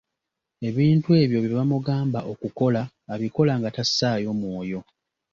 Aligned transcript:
Ebintu 0.67 1.09
ebyo 1.23 1.37
bye 1.41 1.53
bamugamba 1.57 2.19
okukola 2.31 2.81
abikola 3.13 3.53
nga 3.59 3.69
tassaayo 3.75 4.29
mwoyo. 4.39 4.79